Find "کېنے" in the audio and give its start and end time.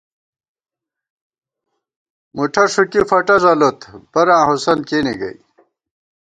4.87-5.13